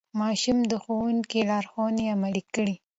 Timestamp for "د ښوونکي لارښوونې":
0.71-2.05